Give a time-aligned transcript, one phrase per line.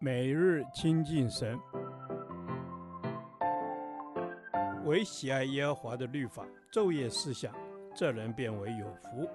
[0.00, 1.58] 每日亲近神，
[4.84, 7.54] 唯喜爱耶和华的律法，昼夜思想，
[7.94, 9.28] 这人便为有福。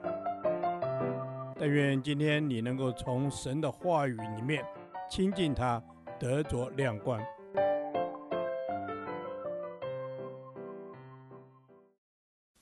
[1.58, 4.66] 但愿今天你能够从神的话语里面
[5.10, 5.84] 亲近他，
[6.20, 7.22] 得着亮光。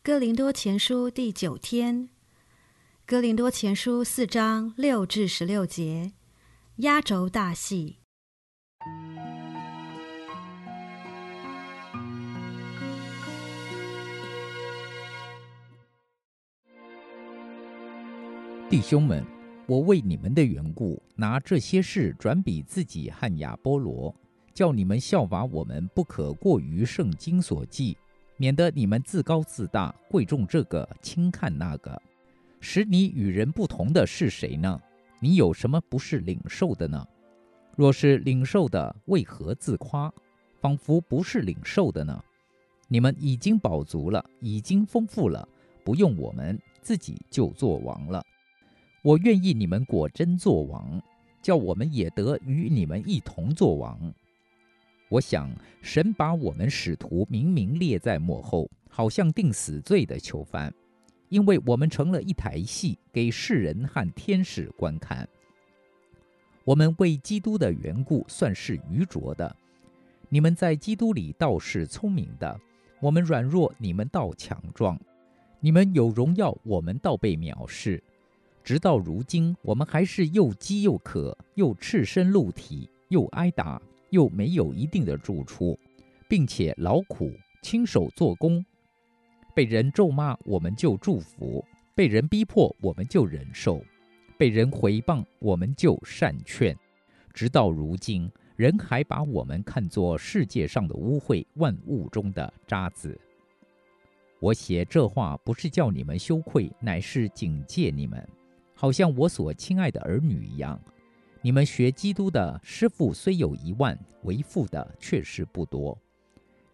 [0.02, 2.10] 哥林多前书第九天，
[3.06, 6.14] 哥林多前书四章六至十六节。
[6.78, 7.98] 压轴大戏。
[18.70, 19.26] 弟兄们，
[19.66, 24.14] 我为你们的缘故，拿这些事转比自己和亚波罗，
[24.54, 27.98] 叫你们效法我们，不可过于圣经所记，
[28.38, 32.00] 免得你们自高自大，贵重这个，轻看那个。
[32.60, 34.80] 使你与人不同的是谁呢？
[35.20, 37.08] 你有什么不是领受的呢？
[37.76, 40.14] 若是领受的，为何自夸，
[40.60, 42.24] 仿佛不是领受的呢？
[42.88, 45.48] 你们已经饱足了，已经丰富了，
[45.84, 48.24] 不用我们，自己就作王了。
[49.04, 51.02] 我愿意你们果真作王，
[51.42, 54.14] 叫我们也得与你们一同作王。
[55.10, 55.50] 我想
[55.82, 60.74] 神把我们使徒明明列在末后，好像定死罪的囚犯。
[61.30, 65.28] 因为我们成了一台戏，给世人和天使观看。
[66.64, 69.56] 我们为基督的缘故算是愚拙的，
[70.30, 72.60] 你们在基督里倒是聪明的。
[73.00, 74.98] 我们软弱，你们倒强壮；
[75.60, 78.04] 你们有荣耀，我们倒被藐视。
[78.64, 85.80] 直到如今，我们还是又饥又渴，又赤身露体，又挨打，又没有一定的住处，
[86.28, 88.66] 并且劳苦，亲手做工。
[89.58, 93.82] 被人咒骂，我们就祝福；被人逼迫，我们就忍受；
[94.38, 96.78] 被人毁谤，我们就善劝。
[97.34, 103.18] 直到如今，人还把我们看作世界上的污秽，万物中的渣滓。
[104.40, 108.24] 我写这话不是叫你们羞愧，乃是警戒你们，
[108.76, 110.80] 好像我所亲爱的儿女一样。
[111.42, 115.98] 你们学基督的师傅虽有一万，为父的却是不多。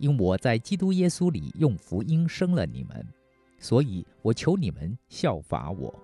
[0.03, 3.08] 因我在基督耶稣里用福音生了你们，
[3.58, 5.97] 所以我求你们效法我。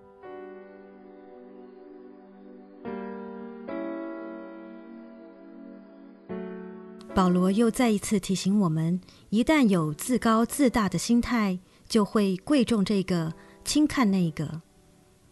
[7.13, 9.01] 保罗又再一次提醒我们：
[9.31, 13.33] 一旦有自高自大的心态，就会贵重这个，
[13.65, 14.61] 轻看那个；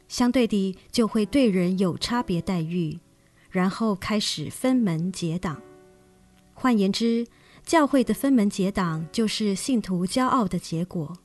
[0.10, 3.00] 相对地，就会对人有差别待遇，
[3.50, 5.62] 然后开始分门结党。
[6.54, 7.26] 换言之，
[7.68, 11.18] 教会的分门结党，就是信徒骄傲的结果。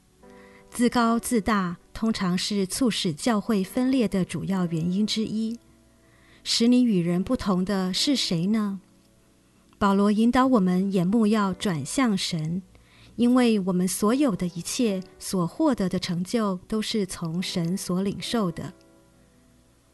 [0.71, 5.57] 自高自大，通常是促使教会分裂的主要原因之一。
[6.43, 8.81] 使你与人不同的是谁呢？
[9.79, 12.61] 保罗引导我们眼目要转向神，
[13.15, 18.73] 因为我们所有的一切所获得的成就，都是从神所领受的。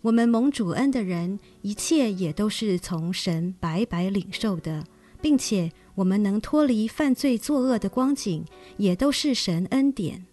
[0.01, 4.87] 我们蒙主恩的人，一切也都是从神白白领受的。
[5.21, 8.45] 并且我们能脱离犯罪作恶的光景，
[8.77, 10.27] 也都是神恩典。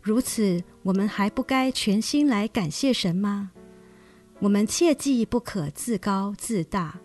[0.00, 3.50] 如此，我们还不该全心来感谢神吗？
[4.40, 7.00] 我们切记不可自高自大。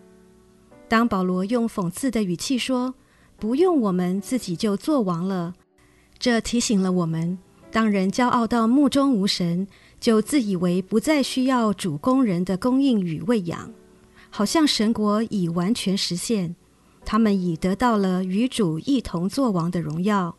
[0.88, 2.94] 当保罗用讽刺的语气说
[3.40, 5.54] ：“不用我们自己就作王了”，
[6.18, 7.38] 这提醒了我们：
[7.70, 9.66] 当人骄傲到目中无神，
[9.98, 13.72] 就自以为不再需要主工人的供应与喂养，
[14.28, 16.54] 好像神国已完全实现。
[17.12, 20.34] 他们已得到了与主一同作王的荣耀。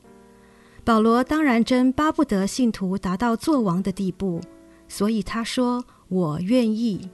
[0.83, 4.41] 保罗当然真巴不得信徒达到作王的地步，
[4.87, 7.11] 所以他说：“我愿意。”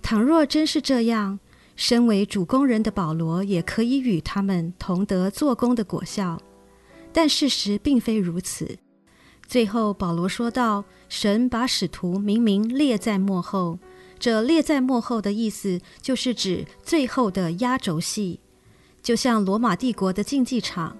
[0.00, 1.40] 倘若真是这样，
[1.74, 6.40] 身为主工人的保罗也可以与他们同得做工的果效。
[7.12, 8.78] 但事实并非如此。
[9.44, 13.80] 最后，保罗说道：“神把使徒明明列在幕后，
[14.20, 18.38] 这列在幕后的意思，就是指最后的压轴戏。”
[19.02, 20.96] 就像罗马帝国的竞技场，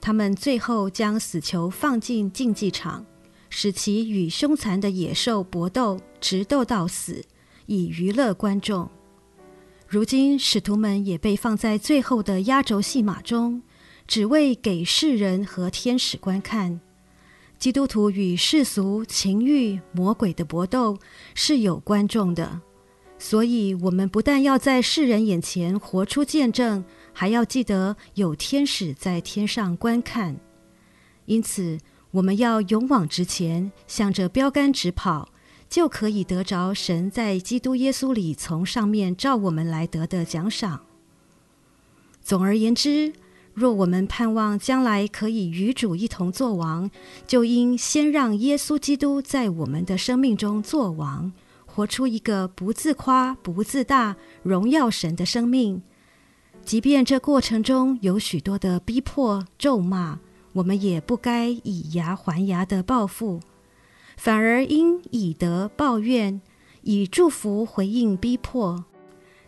[0.00, 3.04] 他们最后将死囚放进竞技场，
[3.48, 7.24] 使其与凶残的野兽搏斗，直斗到死，
[7.66, 8.88] 以娱乐观众。
[9.88, 13.60] 如今，使徒们也被放在最后的压轴戏码中，
[14.06, 16.80] 只为给世人和天使观看。
[17.58, 20.96] 基督徒与世俗、情欲、魔鬼的搏斗
[21.34, 22.60] 是有观众的，
[23.20, 26.82] 所以我们不但要在世人眼前活出见证。
[27.12, 30.36] 还要记得有天使在天上观看，
[31.26, 31.76] 因此
[32.12, 35.28] 我们要勇往直前，向着标杆直跑，
[35.68, 40.80] 就可以得着神在基督耶稣里从上面照我们来得的奖赏。
[42.22, 43.12] 总而言之，
[43.52, 46.90] 若我们盼望将来可以与主一同作王，
[47.26, 51.32] 就应先让耶稣基督在我们的生命中作王，
[51.72, 55.80] 活出一个不自夸、不自大、荣耀神的生命。
[56.64, 60.18] 即便这过程中有许多的逼迫、咒骂，
[60.52, 63.40] 我们也不该以牙还牙的报复，
[64.16, 66.40] 反而应以德报怨，
[66.82, 68.84] 以祝福回应逼迫。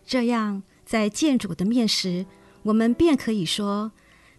[0.06, 2.24] 这样，在见主的面时，
[2.62, 3.92] 我们便可以说：“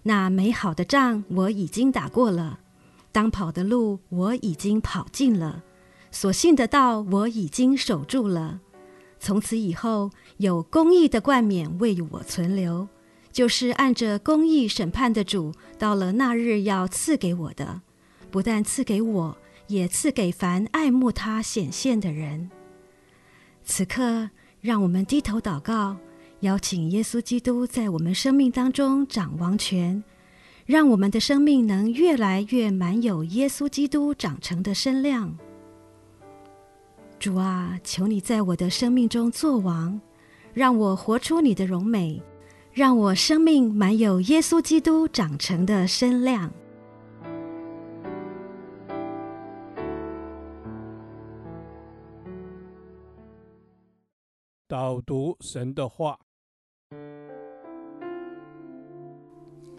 [0.04, 2.60] 那美好的仗我已经打过了，
[3.12, 5.64] 当跑的路我已经跑尽了，
[6.14, 8.62] 所信的道我已经守住了。
[9.20, 12.88] 从此以后，有公义的冠冕为我存留，
[13.32, 17.82] 就是按着公义审判的主，到了那日要赐给我的，
[18.30, 19.38] 不但赐给我，
[19.68, 22.52] 也赐给凡爱慕他显现的人。”
[23.66, 24.30] 此刻，
[24.62, 25.98] 让我们低头祷告。
[26.42, 30.04] 邀请耶稣基督在我们生命当中掌王权，
[30.66, 35.36] 让我们的生命能越来越满有耶稣基督长成的身量。
[37.24, 40.02] 主啊，求你在我的生命中作王，
[40.54, 42.22] 让我活出你的荣美，
[42.74, 46.52] 让我生命满有耶稣基督长成的身量。
[54.68, 56.20] 导读神的话。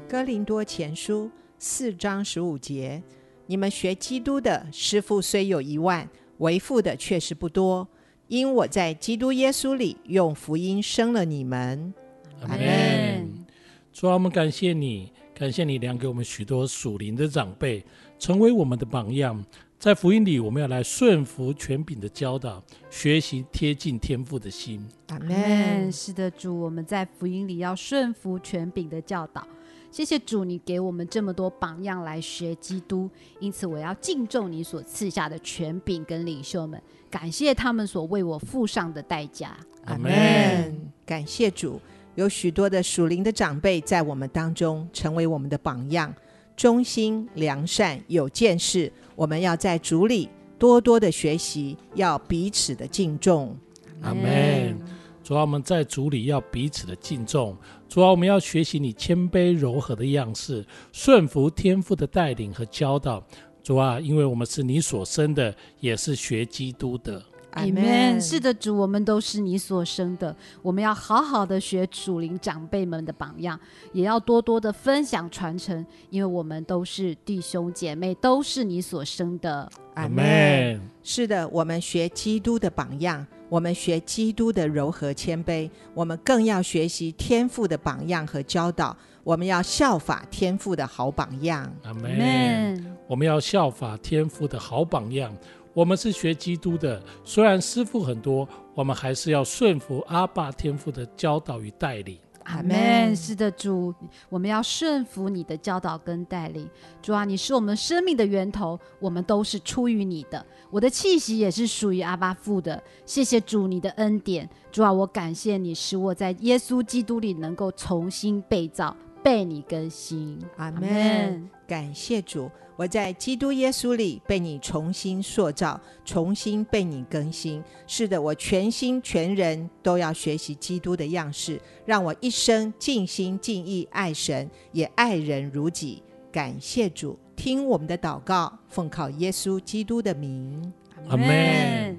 [0.08, 3.02] 哥林多前书四章十五节：
[3.44, 6.08] 你们学基督的师傅虽有一万，
[6.38, 7.86] 为父的确实不多。
[8.28, 11.92] 因我在基督耶稣里用福音生了你们。
[12.40, 13.44] 阿门。
[13.92, 17.84] 主啊，我们感谢你，感谢你量给我们许多属灵的长辈，
[18.18, 19.44] 成为我们的榜样。
[19.78, 24.82] 在福音里，我们要来顺服权柄的教导，学习贴近天父的心。
[25.08, 25.92] 阿门。
[25.92, 29.46] 是的，主，我们在福音里要顺服权柄的教导。
[29.94, 33.08] 谢谢主，你给我们这么多榜样来学基督，
[33.38, 39.56] 因此我要敬重你所赐下的权柄跟领袖们，感谢他们所为我付上的代价。
[39.84, 40.90] 阿门。
[41.06, 41.80] 感谢主，
[42.16, 46.12] 有许多的属灵的长辈在我们当中成为我们的榜样，
[46.56, 48.92] 忠心良善有见识。
[49.14, 53.56] 我们要在主里多多的学习，要彼此的敬重。
[54.02, 54.76] 阿门。
[55.24, 57.56] 主啊，我们在主里要彼此的敬重。
[57.88, 60.62] 主啊，我们要学习你谦卑柔和的样式，
[60.92, 63.24] 顺服天父的带领和教导。
[63.62, 67.22] 主啊，因为我们是你所生的，也是学基督的。
[67.52, 68.20] 阿门。
[68.20, 73.58] 是的，主，我们都是你所生的，我们要好好的学属灵长辈们的榜样，
[73.94, 79.70] 也要多多的分享传承，因为我们都是弟兄姐妹，都是你所生的。
[79.94, 80.78] 阿门。
[81.02, 83.26] 是的，我们学基督的榜样。
[83.48, 88.96] 我们学基督的柔和谦卑，我们更要学习天父的榜样和教导。
[89.22, 91.72] 我们要效法天父的好榜样。
[91.82, 92.96] 阿门。
[93.06, 95.34] 我们要效法天父的好榜样。
[95.72, 102.18] 我们是学基督的，虽然师傅很多，我们还是要顺服阿爸天父的教导与带领。
[102.44, 103.14] 阿门。
[103.14, 103.94] 是的，主，
[104.28, 106.68] 我们要顺服你的教导跟带领。
[107.02, 110.44] 主啊，你是我们生命的源头，我们都是出于你的。
[110.70, 112.82] 我的气息也是属于阿巴父的。
[113.06, 114.48] 谢谢主，你的恩典。
[114.70, 120.38] 主啊，我感谢你，使我在耶稣基督里能够重新被造，被你更新。
[120.58, 121.50] 阿门。
[121.66, 122.50] 感谢主。
[122.76, 127.62] 我在基督耶稣里被你重新塑造，重新被你更新。
[127.86, 136.02] 是的，我全心全人都要学习基督的样式，让我一生尽心尽意爱神，也爱人如己。
[136.32, 140.72] 感谢主，听我们的祷告，奉靠耶稣基督的名，
[141.08, 141.96] 阿门。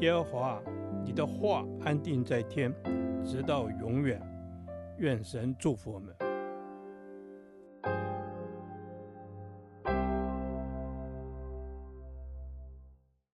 [0.00, 0.62] 耶和华，
[1.04, 2.74] 你的话安定在天，
[3.22, 4.18] 直到永远。
[5.00, 6.29] 愿神祝福我们。